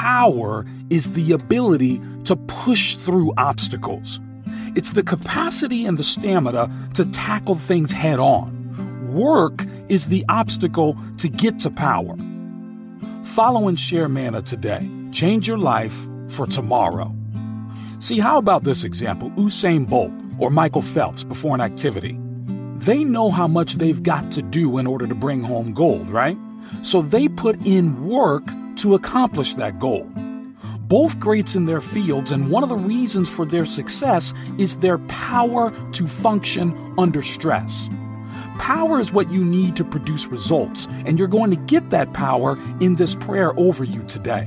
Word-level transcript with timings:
power 0.00 0.64
is 0.88 1.12
the 1.12 1.30
ability 1.32 2.00
to 2.24 2.34
push 2.34 2.96
through 2.96 3.34
obstacles. 3.36 4.18
It's 4.74 4.92
the 4.92 5.02
capacity 5.02 5.84
and 5.84 5.98
the 5.98 6.02
stamina 6.02 6.70
to 6.94 7.04
tackle 7.10 7.56
things 7.56 7.92
head 7.92 8.18
on. 8.18 9.12
Work 9.12 9.66
is 9.90 10.06
the 10.06 10.24
obstacle 10.30 10.96
to 11.18 11.28
get 11.28 11.58
to 11.60 11.70
power. 11.70 12.16
Follow 13.24 13.68
and 13.68 13.78
share 13.78 14.08
manna 14.08 14.40
today. 14.40 14.88
Change 15.12 15.46
your 15.46 15.58
life 15.58 16.08
for 16.28 16.46
tomorrow. 16.46 17.14
See, 17.98 18.20
how 18.20 18.38
about 18.38 18.64
this 18.64 18.84
example? 18.84 19.30
Usain 19.32 19.86
Bolt 19.86 20.12
or 20.38 20.48
Michael 20.48 20.80
Phelps 20.80 21.24
before 21.24 21.54
an 21.54 21.60
activity. 21.60 22.18
They 22.76 23.04
know 23.04 23.30
how 23.30 23.46
much 23.46 23.74
they've 23.74 24.02
got 24.02 24.30
to 24.30 24.40
do 24.40 24.78
in 24.78 24.86
order 24.86 25.06
to 25.06 25.14
bring 25.14 25.42
home 25.42 25.74
gold, 25.74 26.08
right? 26.08 26.38
So 26.80 27.02
they 27.02 27.28
put 27.28 27.60
in 27.66 28.08
work 28.08 28.44
to 28.80 28.94
accomplish 28.94 29.54
that 29.54 29.78
goal. 29.78 30.10
Both 30.80 31.20
greats 31.20 31.54
in 31.54 31.66
their 31.66 31.80
fields, 31.80 32.32
and 32.32 32.50
one 32.50 32.62
of 32.62 32.68
the 32.68 32.76
reasons 32.76 33.30
for 33.30 33.46
their 33.46 33.64
success 33.64 34.34
is 34.58 34.78
their 34.78 34.98
power 35.06 35.70
to 35.92 36.08
function 36.08 36.94
under 36.98 37.22
stress. 37.22 37.88
Power 38.58 38.98
is 38.98 39.12
what 39.12 39.30
you 39.30 39.44
need 39.44 39.76
to 39.76 39.84
produce 39.84 40.26
results, 40.26 40.88
and 41.06 41.18
you're 41.18 41.28
going 41.28 41.50
to 41.50 41.56
get 41.56 41.90
that 41.90 42.12
power 42.12 42.58
in 42.80 42.96
this 42.96 43.14
prayer 43.14 43.52
over 43.58 43.84
you 43.84 44.02
today. 44.04 44.44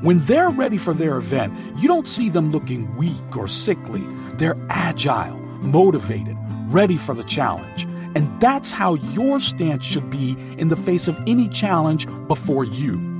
When 0.00 0.18
they're 0.20 0.50
ready 0.50 0.78
for 0.78 0.94
their 0.94 1.16
event, 1.16 1.52
you 1.78 1.88
don't 1.88 2.08
see 2.08 2.28
them 2.28 2.52
looking 2.52 2.94
weak 2.96 3.36
or 3.36 3.48
sickly. 3.48 4.02
They're 4.34 4.56
agile, 4.70 5.36
motivated, 5.60 6.36
ready 6.68 6.96
for 6.96 7.14
the 7.14 7.24
challenge. 7.24 7.84
And 8.14 8.40
that's 8.40 8.72
how 8.72 8.94
your 8.94 9.40
stance 9.40 9.84
should 9.84 10.08
be 10.10 10.36
in 10.56 10.68
the 10.68 10.76
face 10.76 11.06
of 11.06 11.18
any 11.26 11.48
challenge 11.48 12.06
before 12.28 12.64
you. 12.64 13.15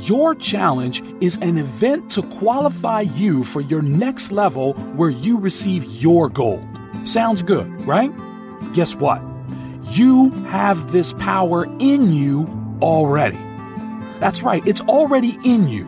Your 0.00 0.34
challenge 0.34 1.02
is 1.20 1.36
an 1.38 1.56
event 1.56 2.10
to 2.12 2.22
qualify 2.22 3.00
you 3.00 3.44
for 3.44 3.60
your 3.60 3.82
next 3.82 4.30
level 4.30 4.74
where 4.94 5.10
you 5.10 5.38
receive 5.38 5.84
your 5.84 6.28
gold. 6.28 6.62
Sounds 7.04 7.42
good, 7.42 7.66
right? 7.86 8.12
Guess 8.74 8.96
what? 8.96 9.22
You 9.90 10.30
have 10.48 10.92
this 10.92 11.12
power 11.14 11.64
in 11.78 12.12
you 12.12 12.46
already. 12.82 13.38
That's 14.20 14.42
right, 14.42 14.66
it's 14.66 14.82
already 14.82 15.38
in 15.44 15.68
you. 15.68 15.84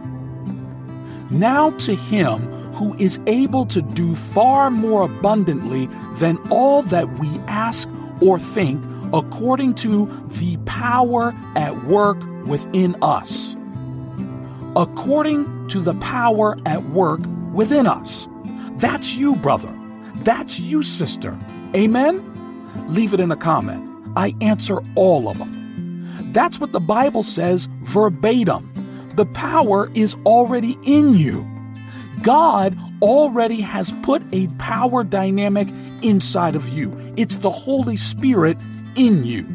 Now 1.30 1.70
to 1.72 1.94
Him 1.94 2.40
who 2.72 2.94
is 2.98 3.18
able 3.26 3.66
to 3.66 3.82
do 3.82 4.14
far 4.14 4.70
more 4.70 5.02
abundantly 5.02 5.86
than 6.14 6.38
all 6.50 6.82
that 6.84 7.18
we 7.18 7.28
ask 7.46 7.88
or 8.22 8.38
think, 8.38 8.82
according 9.12 9.74
to 9.74 10.06
the 10.38 10.56
power 10.64 11.34
at 11.56 11.84
work 11.84 12.18
within 12.46 12.96
us. 13.02 13.56
According 14.76 15.68
to 15.68 15.80
the 15.80 15.94
power 15.94 16.56
at 16.66 16.84
work 16.84 17.20
within 17.52 17.86
us. 17.86 18.28
That's 18.76 19.14
you, 19.14 19.36
brother. 19.36 19.74
That's 20.16 20.60
you, 20.60 20.82
sister. 20.82 21.36
Amen? 21.74 22.24
Leave 22.88 23.14
it 23.14 23.20
in 23.20 23.30
a 23.30 23.36
comment. 23.36 23.84
I 24.16 24.34
answer 24.40 24.78
all 24.94 25.28
of 25.28 25.38
them. 25.38 26.32
That's 26.32 26.60
what 26.60 26.72
the 26.72 26.80
Bible 26.80 27.22
says 27.22 27.68
verbatim. 27.82 28.72
The 29.16 29.26
power 29.26 29.90
is 29.94 30.16
already 30.26 30.78
in 30.84 31.14
you. 31.14 31.46
God 32.22 32.76
already 33.02 33.60
has 33.60 33.92
put 34.02 34.22
a 34.32 34.48
power 34.58 35.04
dynamic 35.04 35.68
inside 36.02 36.54
of 36.54 36.68
you. 36.68 36.92
It's 37.16 37.38
the 37.38 37.50
Holy 37.50 37.96
Spirit 37.96 38.56
in 38.96 39.24
you. 39.24 39.46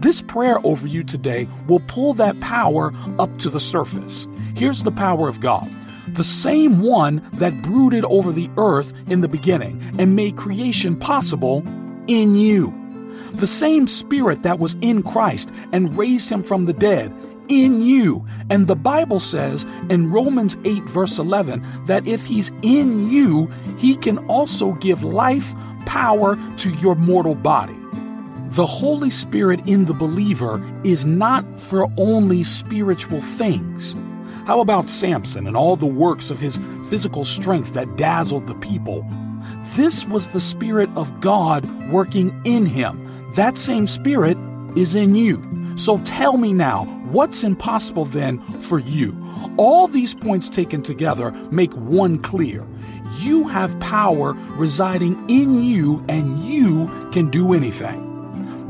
This 0.00 0.20
prayer 0.20 0.58
over 0.64 0.88
you 0.88 1.04
today 1.04 1.48
will 1.68 1.82
pull 1.86 2.14
that 2.14 2.40
power 2.40 2.92
up 3.18 3.38
to 3.38 3.48
the 3.48 3.60
surface. 3.60 4.26
Here's 4.62 4.84
the 4.84 4.92
power 4.92 5.28
of 5.28 5.40
God 5.40 5.68
the 6.06 6.22
same 6.22 6.82
one 6.82 7.28
that 7.32 7.62
brooded 7.62 8.04
over 8.04 8.30
the 8.30 8.48
earth 8.56 8.92
in 9.08 9.20
the 9.20 9.26
beginning 9.26 9.82
and 9.98 10.14
made 10.14 10.36
creation 10.36 10.94
possible 10.94 11.64
in 12.06 12.36
you. 12.36 12.72
The 13.32 13.48
same 13.48 13.88
Spirit 13.88 14.44
that 14.44 14.60
was 14.60 14.76
in 14.80 15.02
Christ 15.02 15.50
and 15.72 15.98
raised 15.98 16.30
him 16.30 16.44
from 16.44 16.66
the 16.66 16.72
dead 16.72 17.12
in 17.48 17.82
you. 17.82 18.24
And 18.50 18.68
the 18.68 18.76
Bible 18.76 19.18
says 19.18 19.64
in 19.90 20.12
Romans 20.12 20.56
8, 20.64 20.84
verse 20.84 21.18
11, 21.18 21.86
that 21.86 22.06
if 22.06 22.24
he's 22.24 22.52
in 22.62 23.10
you, 23.10 23.48
he 23.78 23.96
can 23.96 24.18
also 24.28 24.74
give 24.74 25.02
life, 25.02 25.52
power 25.86 26.38
to 26.58 26.70
your 26.74 26.94
mortal 26.94 27.34
body. 27.34 27.76
The 28.50 28.66
Holy 28.66 29.10
Spirit 29.10 29.66
in 29.66 29.86
the 29.86 29.94
believer 29.94 30.62
is 30.84 31.04
not 31.04 31.60
for 31.60 31.88
only 31.96 32.44
spiritual 32.44 33.22
things. 33.22 33.96
How 34.44 34.60
about 34.60 34.90
Samson 34.90 35.46
and 35.46 35.56
all 35.56 35.76
the 35.76 35.86
works 35.86 36.30
of 36.30 36.40
his 36.40 36.58
physical 36.86 37.24
strength 37.24 37.74
that 37.74 37.96
dazzled 37.96 38.48
the 38.48 38.56
people? 38.56 39.06
This 39.76 40.04
was 40.06 40.28
the 40.28 40.40
Spirit 40.40 40.90
of 40.96 41.20
God 41.20 41.64
working 41.90 42.40
in 42.44 42.66
him. 42.66 43.32
That 43.34 43.56
same 43.56 43.86
Spirit 43.86 44.36
is 44.76 44.94
in 44.96 45.14
you. 45.14 45.40
So 45.76 45.98
tell 46.00 46.38
me 46.38 46.52
now, 46.52 46.86
what's 47.10 47.44
impossible 47.44 48.04
then 48.04 48.40
for 48.60 48.80
you? 48.80 49.16
All 49.58 49.86
these 49.86 50.14
points 50.14 50.48
taken 50.48 50.82
together 50.82 51.30
make 51.50 51.72
one 51.74 52.18
clear. 52.18 52.66
You 53.20 53.46
have 53.48 53.78
power 53.78 54.32
residing 54.56 55.30
in 55.30 55.62
you, 55.62 56.04
and 56.08 56.40
you 56.40 56.88
can 57.12 57.30
do 57.30 57.52
anything. 57.52 58.08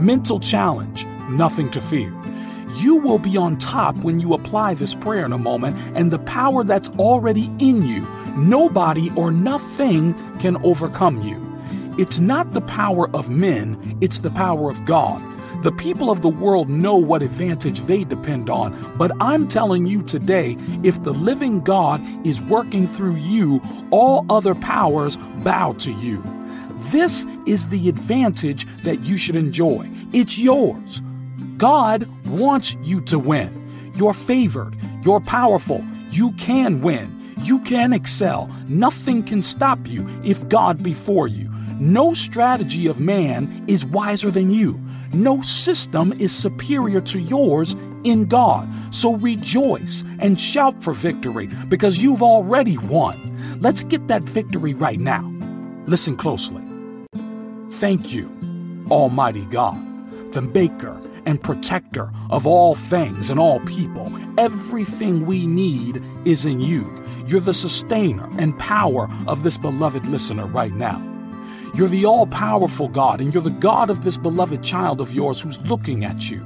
Mental 0.04 0.38
challenge, 0.38 1.06
nothing 1.30 1.70
to 1.70 1.80
fear. 1.80 2.12
You 2.76 2.96
will 2.96 3.18
be 3.18 3.36
on 3.36 3.58
top 3.58 3.96
when 3.98 4.20
you 4.20 4.34
apply 4.34 4.74
this 4.74 4.94
prayer 4.94 5.24
in 5.24 5.32
a 5.32 5.38
moment, 5.38 5.76
and 5.96 6.10
the 6.10 6.18
power 6.20 6.64
that's 6.64 6.88
already 6.90 7.50
in 7.58 7.82
you, 7.82 8.06
nobody 8.36 9.10
or 9.16 9.30
nothing 9.30 10.14
can 10.38 10.56
overcome 10.64 11.22
you. 11.22 11.40
It's 11.98 12.18
not 12.18 12.54
the 12.54 12.62
power 12.62 13.10
of 13.14 13.28
men, 13.28 13.98
it's 14.00 14.18
the 14.18 14.30
power 14.30 14.70
of 14.70 14.84
God. 14.86 15.22
The 15.62 15.72
people 15.72 16.10
of 16.10 16.22
the 16.22 16.28
world 16.28 16.68
know 16.68 16.96
what 16.96 17.22
advantage 17.22 17.82
they 17.82 18.02
depend 18.02 18.50
on, 18.50 18.94
but 18.96 19.12
I'm 19.20 19.46
telling 19.46 19.86
you 19.86 20.02
today 20.02 20.56
if 20.82 21.04
the 21.04 21.12
living 21.12 21.60
God 21.60 22.00
is 22.26 22.42
working 22.42 22.88
through 22.88 23.16
you, 23.16 23.60
all 23.90 24.26
other 24.28 24.54
powers 24.56 25.18
bow 25.44 25.74
to 25.74 25.92
you. 25.92 26.20
This 26.90 27.26
is 27.46 27.68
the 27.68 27.88
advantage 27.88 28.66
that 28.82 29.04
you 29.04 29.16
should 29.16 29.36
enjoy. 29.36 29.88
It's 30.12 30.36
yours. 30.36 31.00
God 31.62 32.08
wants 32.26 32.76
you 32.82 33.00
to 33.02 33.20
win. 33.20 33.92
You're 33.94 34.14
favored. 34.14 34.76
You're 35.04 35.20
powerful. 35.20 35.80
You 36.10 36.32
can 36.32 36.80
win. 36.80 37.36
You 37.38 37.60
can 37.60 37.92
excel. 37.92 38.50
Nothing 38.66 39.22
can 39.22 39.44
stop 39.44 39.86
you 39.86 40.04
if 40.24 40.48
God 40.48 40.82
be 40.82 40.92
for 40.92 41.28
you. 41.28 41.48
No 41.78 42.14
strategy 42.14 42.88
of 42.88 42.98
man 42.98 43.64
is 43.68 43.84
wiser 43.84 44.28
than 44.28 44.50
you. 44.50 44.80
No 45.12 45.40
system 45.42 46.12
is 46.14 46.34
superior 46.34 47.00
to 47.02 47.20
yours 47.20 47.76
in 48.02 48.26
God. 48.26 48.68
So 48.92 49.14
rejoice 49.14 50.02
and 50.18 50.40
shout 50.40 50.82
for 50.82 50.94
victory 50.94 51.48
because 51.68 51.96
you've 51.96 52.24
already 52.24 52.76
won. 52.76 53.58
Let's 53.60 53.84
get 53.84 54.08
that 54.08 54.24
victory 54.24 54.74
right 54.74 54.98
now. 54.98 55.32
Listen 55.86 56.16
closely. 56.16 56.64
Thank 57.70 58.12
you, 58.12 58.28
Almighty 58.90 59.44
God, 59.44 59.78
the 60.32 60.42
Maker 60.42 61.00
and 61.26 61.42
Protector 61.42 62.10
of 62.30 62.46
all 62.46 62.74
things 62.74 63.30
and 63.30 63.38
all 63.38 63.60
people. 63.60 64.12
Everything 64.38 65.26
we 65.26 65.46
need 65.46 66.02
is 66.24 66.44
in 66.44 66.60
you. 66.60 66.92
You're 67.26 67.40
the 67.40 67.54
sustainer 67.54 68.28
and 68.38 68.58
power 68.58 69.08
of 69.26 69.42
this 69.42 69.58
beloved 69.58 70.06
listener 70.06 70.46
right 70.46 70.72
now. 70.72 71.00
You're 71.74 71.88
the 71.88 72.04
all 72.04 72.26
powerful 72.26 72.88
God, 72.88 73.20
and 73.20 73.32
you're 73.32 73.42
the 73.42 73.50
God 73.50 73.88
of 73.88 74.04
this 74.04 74.16
beloved 74.16 74.62
child 74.62 75.00
of 75.00 75.12
yours 75.12 75.40
who's 75.40 75.60
looking 75.62 76.04
at 76.04 76.30
you. 76.30 76.44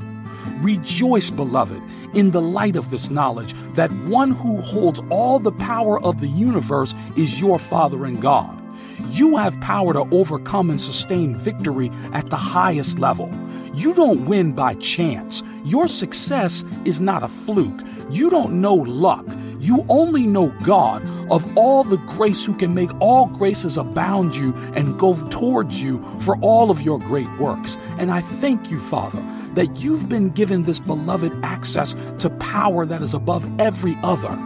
Rejoice, 0.60 1.30
beloved, 1.30 1.82
in 2.14 2.30
the 2.30 2.40
light 2.40 2.76
of 2.76 2.90
this 2.90 3.10
knowledge 3.10 3.54
that 3.74 3.90
one 4.06 4.30
who 4.30 4.60
holds 4.60 5.00
all 5.10 5.38
the 5.38 5.52
power 5.52 6.00
of 6.00 6.20
the 6.20 6.28
universe 6.28 6.94
is 7.16 7.40
your 7.40 7.58
Father 7.58 8.04
and 8.04 8.22
God. 8.22 8.55
You 9.16 9.38
have 9.38 9.58
power 9.62 9.94
to 9.94 10.06
overcome 10.12 10.68
and 10.68 10.78
sustain 10.78 11.36
victory 11.36 11.90
at 12.12 12.28
the 12.28 12.36
highest 12.36 12.98
level. 12.98 13.32
You 13.72 13.94
don't 13.94 14.26
win 14.26 14.52
by 14.52 14.74
chance. 14.74 15.42
Your 15.64 15.88
success 15.88 16.66
is 16.84 17.00
not 17.00 17.22
a 17.22 17.28
fluke. 17.28 17.80
You 18.10 18.28
don't 18.28 18.60
know 18.60 18.74
luck. 18.74 19.24
You 19.58 19.86
only 19.88 20.26
know 20.26 20.52
God 20.62 21.02
of 21.32 21.56
all 21.56 21.82
the 21.82 21.96
grace 21.96 22.44
who 22.44 22.54
can 22.54 22.74
make 22.74 22.90
all 23.00 23.24
graces 23.28 23.78
abound 23.78 24.36
you 24.36 24.54
and 24.74 24.98
go 24.98 25.14
towards 25.30 25.80
you 25.80 26.04
for 26.20 26.36
all 26.42 26.70
of 26.70 26.82
your 26.82 26.98
great 26.98 27.38
works. 27.38 27.78
And 27.98 28.10
I 28.10 28.20
thank 28.20 28.70
you, 28.70 28.78
Father, 28.78 29.24
that 29.54 29.78
you've 29.78 30.10
been 30.10 30.28
given 30.28 30.64
this 30.64 30.78
beloved 30.78 31.32
access 31.42 31.96
to 32.18 32.28
power 32.28 32.84
that 32.84 33.00
is 33.00 33.14
above 33.14 33.48
every 33.58 33.96
other. 34.02 34.38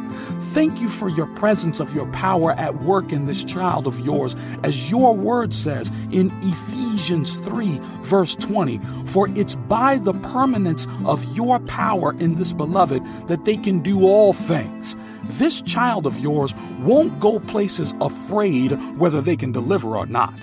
Thank 0.51 0.81
you 0.81 0.89
for 0.89 1.09
your 1.09 1.29
presence 1.37 1.79
of 1.79 1.95
your 1.95 2.07
power 2.07 2.51
at 2.55 2.83
work 2.83 3.13
in 3.13 3.27
this 3.27 3.45
child 3.45 3.87
of 3.87 4.01
yours, 4.01 4.35
as 4.65 4.91
your 4.91 5.15
word 5.15 5.55
says 5.55 5.91
in 6.11 6.33
Ephesians 6.43 7.39
3, 7.39 7.79
verse 8.01 8.35
20. 8.35 8.81
For 9.05 9.29
it's 9.37 9.55
by 9.55 9.99
the 9.99 10.13
permanence 10.13 10.89
of 11.07 11.25
your 11.37 11.61
power 11.61 12.15
in 12.19 12.35
this 12.35 12.53
beloved 12.53 13.01
that 13.29 13.45
they 13.45 13.57
can 13.57 13.79
do 13.79 14.03
all 14.03 14.33
things. 14.33 14.97
this 15.39 15.63
child 15.63 16.05
of 16.05 16.19
yours 16.19 16.53
won't 16.81 17.21
go 17.21 17.39
places 17.39 17.95
afraid 18.01 18.73
whether 18.99 19.21
they 19.21 19.37
can 19.37 19.53
deliver 19.53 19.97
or 19.97 20.07
not. 20.07 20.35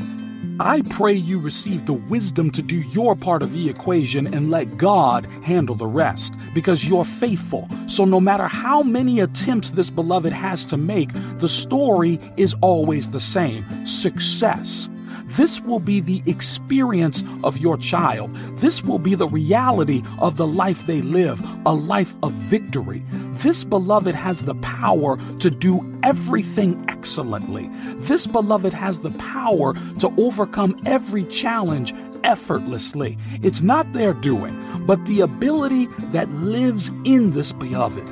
I 0.60 0.82
pray 0.90 1.14
you 1.14 1.40
receive 1.40 1.86
the 1.86 1.94
wisdom 1.94 2.50
to 2.52 2.64
do 2.64 2.78
your 2.78 3.16
part 3.16 3.44
of 3.44 3.52
the 3.52 3.70
equation 3.70 4.34
and 4.34 4.50
let 4.50 4.78
God 4.78 5.28
handle 5.44 5.76
the 5.76 5.86
rest 5.86 6.34
because 6.56 6.84
you're 6.84 7.06
faithful. 7.06 7.68
So, 7.88 8.06
no 8.06 8.20
matter 8.20 8.48
how 8.48 8.82
many 8.82 9.20
attempts 9.20 9.72
this 9.72 9.92
beloved 9.92 10.34
has 10.34 10.66
to 10.66 10.78
make, 10.78 11.10
the 11.38 11.50
story 11.50 12.20
is 12.38 12.56
always 12.62 13.12
the 13.12 13.20
same 13.20 13.86
success. 13.86 14.90
This 15.28 15.62
will 15.62 15.80
be 15.80 16.00
the 16.00 16.24
experience 16.26 17.24
of 17.44 17.58
your 17.58 17.78
child. 17.78 18.34
This 18.58 18.84
will 18.84 19.00
be 19.00 19.14
the 19.14 19.28
reality 19.28 20.02
of 20.20 20.38
the 20.38 20.48
life 20.48 20.86
they 20.86 21.02
live, 21.02 21.42
a 21.66 21.74
life 21.74 22.16
of 22.24 22.32
victory. 22.32 23.04
This 23.12 23.64
beloved 23.64 24.16
has 24.16 24.46
the 24.46 24.56
power 24.56 25.18
to 25.40 25.50
do 25.50 26.00
everything 26.02 26.84
excellently. 26.88 27.70
This 27.98 28.26
beloved 28.26 28.74
has 28.74 29.00
the 29.00 29.12
power 29.12 29.74
to 30.00 30.14
overcome 30.18 30.82
every 30.86 31.26
challenge 31.26 31.94
effortlessly. 32.24 33.18
It's 33.44 33.62
not 33.62 33.92
their 33.94 34.14
doing, 34.14 34.56
but 34.86 35.06
the 35.06 35.22
ability 35.22 35.88
that 36.12 36.32
lives 36.32 36.90
in 37.06 37.32
this 37.32 37.52
beloved. 37.52 38.08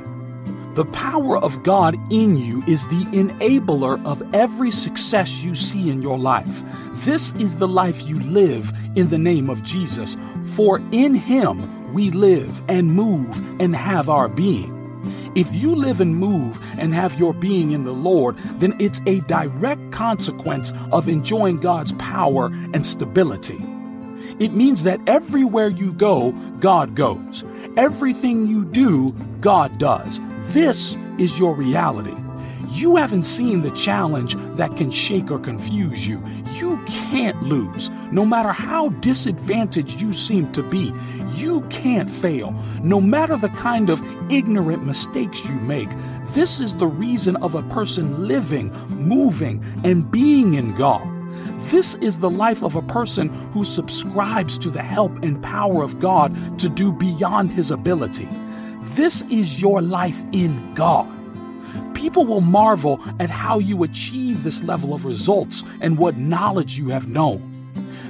The 0.76 0.84
power 0.84 1.38
of 1.38 1.62
God 1.62 1.96
in 2.12 2.36
you 2.36 2.62
is 2.66 2.84
the 2.88 3.06
enabler 3.12 4.04
of 4.04 4.22
every 4.34 4.70
success 4.70 5.38
you 5.38 5.54
see 5.54 5.88
in 5.88 6.02
your 6.02 6.18
life. 6.18 6.62
This 7.06 7.32
is 7.36 7.56
the 7.56 7.66
life 7.66 8.02
you 8.02 8.20
live 8.20 8.70
in 8.94 9.08
the 9.08 9.16
name 9.16 9.48
of 9.48 9.62
Jesus. 9.62 10.18
For 10.42 10.82
in 10.92 11.14
Him 11.14 11.94
we 11.94 12.10
live 12.10 12.60
and 12.68 12.92
move 12.92 13.42
and 13.58 13.74
have 13.74 14.10
our 14.10 14.28
being. 14.28 14.70
If 15.34 15.54
you 15.54 15.74
live 15.74 16.02
and 16.02 16.14
move 16.14 16.60
and 16.76 16.92
have 16.92 17.18
your 17.18 17.32
being 17.32 17.70
in 17.70 17.86
the 17.86 17.92
Lord, 17.92 18.36
then 18.58 18.76
it's 18.78 19.00
a 19.06 19.20
direct 19.20 19.92
consequence 19.92 20.74
of 20.92 21.08
enjoying 21.08 21.56
God's 21.56 21.94
power 21.94 22.48
and 22.74 22.86
stability. 22.86 23.64
It 24.38 24.52
means 24.52 24.82
that 24.82 25.00
everywhere 25.06 25.68
you 25.68 25.94
go, 25.94 26.32
God 26.60 26.94
goes. 26.94 27.44
Everything 27.78 28.46
you 28.46 28.66
do, 28.66 29.12
God 29.40 29.78
does. 29.78 30.20
This 30.52 30.96
is 31.18 31.38
your 31.38 31.54
reality. 31.54 32.14
You 32.68 32.96
haven't 32.96 33.24
seen 33.24 33.62
the 33.62 33.70
challenge 33.72 34.36
that 34.56 34.76
can 34.76 34.90
shake 34.90 35.30
or 35.30 35.38
confuse 35.38 36.06
you. 36.06 36.22
You 36.54 36.82
can't 36.86 37.40
lose. 37.42 37.90
No 38.12 38.24
matter 38.24 38.52
how 38.52 38.90
disadvantaged 39.00 40.00
you 40.00 40.12
seem 40.12 40.52
to 40.52 40.62
be, 40.62 40.92
you 41.34 41.62
can't 41.68 42.10
fail. 42.10 42.52
No 42.82 43.00
matter 43.00 43.36
the 43.36 43.48
kind 43.50 43.90
of 43.90 44.00
ignorant 44.30 44.86
mistakes 44.86 45.44
you 45.44 45.54
make, 45.62 45.88
this 46.28 46.60
is 46.60 46.76
the 46.76 46.86
reason 46.86 47.36
of 47.36 47.54
a 47.54 47.62
person 47.64 48.28
living, 48.28 48.70
moving, 48.88 49.64
and 49.84 50.10
being 50.10 50.54
in 50.54 50.74
God. 50.76 51.06
This 51.70 51.96
is 51.96 52.20
the 52.20 52.30
life 52.30 52.62
of 52.62 52.76
a 52.76 52.82
person 52.82 53.28
who 53.52 53.64
subscribes 53.64 54.58
to 54.58 54.70
the 54.70 54.82
help 54.82 55.12
and 55.22 55.42
power 55.42 55.82
of 55.82 55.98
God 55.98 56.58
to 56.60 56.68
do 56.68 56.92
beyond 56.92 57.50
his 57.50 57.70
ability. 57.72 58.28
This 58.94 59.22
is 59.30 59.60
your 59.60 59.82
life 59.82 60.22
in 60.32 60.74
God. 60.74 61.12
People 61.94 62.24
will 62.24 62.40
marvel 62.40 63.00
at 63.18 63.30
how 63.30 63.58
you 63.58 63.82
achieve 63.82 64.44
this 64.44 64.62
level 64.62 64.94
of 64.94 65.04
results 65.04 65.64
and 65.80 65.98
what 65.98 66.16
knowledge 66.16 66.78
you 66.78 66.88
have 66.88 67.08
known. 67.08 67.52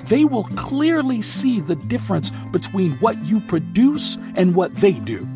They 0.09 0.25
will 0.25 0.45
clearly 0.55 1.23
see 1.23 1.61
the 1.61 1.77
difference 1.77 2.31
between 2.53 2.93
what 2.99 3.19
you 3.25 3.41
produce 3.41 4.19
and 4.37 4.55
what 4.55 4.75
they 4.77 4.93
do. 4.93 5.27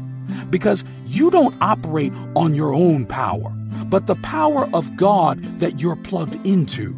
Because 0.51 0.85
you 1.07 1.31
don't 1.31 1.55
operate 1.63 2.13
on 2.37 2.55
your 2.55 2.75
own 2.75 3.07
power, 3.07 3.51
but 3.87 4.07
the 4.07 4.17
power 4.17 4.69
of 4.75 4.95
God 4.97 5.43
that 5.59 5.81
you're 5.81 5.97
plugged 5.97 6.35
into. 6.47 6.95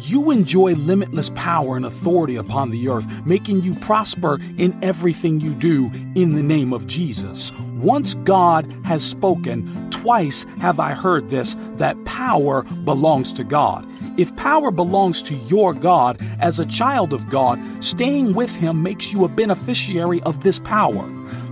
You 0.00 0.30
enjoy 0.30 0.74
limitless 0.74 1.30
power 1.34 1.76
and 1.76 1.84
authority 1.84 2.36
upon 2.36 2.70
the 2.70 2.88
earth, 2.88 3.06
making 3.26 3.62
you 3.62 3.74
prosper 3.76 4.38
in 4.56 4.78
everything 4.82 5.40
you 5.40 5.52
do 5.52 5.90
in 6.14 6.34
the 6.34 6.42
name 6.42 6.72
of 6.72 6.86
Jesus. 6.86 7.52
Once 7.76 8.14
God 8.14 8.72
has 8.84 9.04
spoken, 9.04 9.90
twice 9.90 10.46
have 10.58 10.80
I 10.80 10.92
heard 10.92 11.28
this 11.28 11.54
that 11.76 12.02
power 12.04 12.62
belongs 12.62 13.32
to 13.34 13.44
God. 13.44 13.86
If 14.18 14.34
power 14.36 14.70
belongs 14.70 15.20
to 15.22 15.34
your 15.34 15.74
God, 15.74 16.18
as 16.40 16.58
a 16.58 16.66
child 16.66 17.12
of 17.12 17.28
God, 17.28 17.58
staying 17.84 18.34
with 18.34 18.54
Him 18.56 18.82
makes 18.82 19.12
you 19.12 19.24
a 19.24 19.28
beneficiary 19.28 20.22
of 20.22 20.42
this 20.42 20.58
power. 20.60 21.04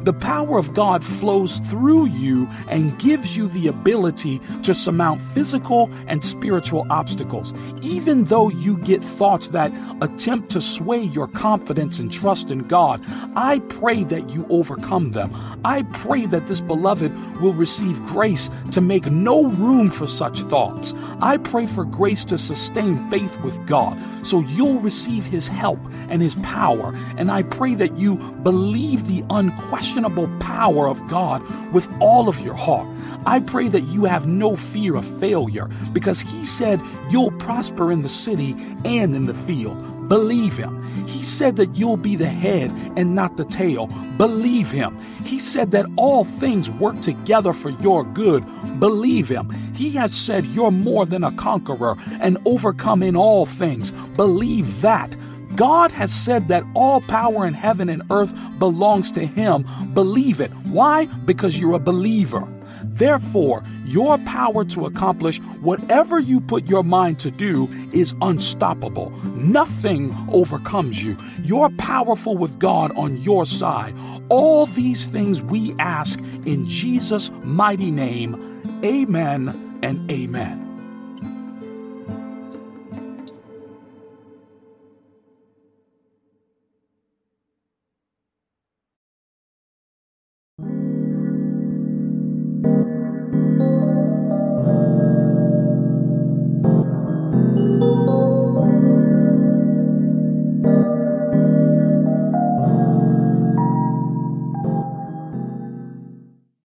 The 0.08 0.14
power 0.14 0.56
of 0.56 0.72
God 0.72 1.04
flows 1.04 1.60
through 1.60 2.06
you 2.06 2.48
and 2.66 2.98
gives 2.98 3.36
you 3.36 3.46
the 3.48 3.68
ability 3.68 4.40
to 4.62 4.74
surmount 4.74 5.20
physical 5.20 5.90
and 6.06 6.24
spiritual 6.24 6.86
obstacles. 6.88 7.52
Even 7.82 8.24
though 8.24 8.48
you 8.48 8.78
get 8.78 9.04
thoughts 9.04 9.48
that 9.48 9.70
attempt 10.00 10.48
to 10.52 10.62
sway 10.62 11.02
your 11.02 11.28
confidence 11.28 11.98
and 11.98 12.10
trust 12.10 12.48
in 12.48 12.60
God, 12.60 13.04
I 13.36 13.58
pray 13.68 14.02
that 14.04 14.30
you 14.30 14.46
overcome 14.48 15.12
them. 15.12 15.30
I 15.62 15.82
pray 15.92 16.24
that 16.24 16.48
this 16.48 16.62
beloved 16.62 17.12
will 17.42 17.52
receive 17.52 18.02
grace 18.06 18.48
to 18.72 18.80
make 18.80 19.10
no 19.10 19.48
room 19.48 19.90
for 19.90 20.06
such 20.06 20.40
thoughts. 20.40 20.94
I 21.20 21.36
pray 21.36 21.66
for 21.66 21.84
grace 21.84 22.24
to 22.26 22.38
sustain 22.38 23.10
faith 23.10 23.38
with 23.42 23.66
God 23.66 23.98
so 24.26 24.40
you'll 24.40 24.80
receive 24.80 25.26
His 25.26 25.48
help 25.48 25.80
and 26.08 26.22
His 26.22 26.36
power. 26.36 26.94
And 27.18 27.30
I 27.30 27.42
pray 27.42 27.74
that 27.74 27.98
you 27.98 28.16
believe 28.42 29.06
the 29.06 29.22
unquestionable 29.28 29.97
power 30.40 30.88
of 30.88 31.06
God 31.08 31.42
with 31.72 31.88
all 32.00 32.28
of 32.28 32.40
your 32.40 32.54
heart. 32.54 32.86
I 33.26 33.40
pray 33.40 33.68
that 33.68 33.82
you 33.82 34.04
have 34.04 34.26
no 34.26 34.56
fear 34.56 34.96
of 34.96 35.06
failure 35.20 35.68
because 35.92 36.20
He 36.20 36.44
said 36.44 36.80
you'll 37.10 37.32
prosper 37.32 37.92
in 37.92 38.02
the 38.02 38.08
city 38.08 38.52
and 38.84 39.14
in 39.14 39.26
the 39.26 39.34
field. 39.34 39.76
Believe 40.08 40.56
him. 40.56 40.82
He 41.06 41.22
said 41.22 41.56
that 41.56 41.76
you'll 41.76 41.98
be 41.98 42.16
the 42.16 42.26
head 42.26 42.72
and 42.96 43.14
not 43.14 43.36
the 43.36 43.44
tail. 43.44 43.88
Believe 44.16 44.70
him. 44.70 44.98
He 45.24 45.38
said 45.38 45.70
that 45.72 45.86
all 45.96 46.24
things 46.24 46.70
work 46.70 47.00
together 47.02 47.52
for 47.52 47.70
your 47.70 48.04
good. 48.04 48.42
Believe 48.80 49.28
him. 49.28 49.50
He 49.74 49.90
has 49.90 50.16
said 50.16 50.46
you're 50.46 50.70
more 50.70 51.04
than 51.04 51.22
a 51.22 51.32
conqueror 51.32 51.96
and 52.20 52.38
overcome 52.46 53.02
in 53.02 53.16
all 53.16 53.44
things. 53.44 53.92
Believe 54.16 54.80
that. 54.80 55.14
God 55.58 55.90
has 55.90 56.14
said 56.14 56.46
that 56.48 56.62
all 56.74 57.00
power 57.00 57.44
in 57.44 57.52
heaven 57.52 57.88
and 57.88 58.02
earth 58.12 58.32
belongs 58.60 59.10
to 59.10 59.26
Him. 59.26 59.66
Believe 59.92 60.40
it. 60.40 60.52
Why? 60.68 61.06
Because 61.06 61.58
you're 61.58 61.74
a 61.74 61.80
believer. 61.80 62.46
Therefore, 62.84 63.64
your 63.84 64.18
power 64.18 64.64
to 64.66 64.86
accomplish 64.86 65.40
whatever 65.60 66.20
you 66.20 66.40
put 66.40 66.68
your 66.68 66.84
mind 66.84 67.18
to 67.20 67.32
do 67.32 67.68
is 67.92 68.14
unstoppable. 68.22 69.10
Nothing 69.34 70.14
overcomes 70.30 71.02
you. 71.02 71.18
You're 71.42 71.70
powerful 71.70 72.36
with 72.36 72.60
God 72.60 72.92
on 72.96 73.16
your 73.16 73.44
side. 73.44 73.96
All 74.28 74.66
these 74.66 75.06
things 75.06 75.42
we 75.42 75.74
ask 75.80 76.20
in 76.46 76.68
Jesus' 76.68 77.32
mighty 77.42 77.90
name. 77.90 78.62
Amen 78.84 79.80
and 79.82 80.08
amen. 80.08 80.67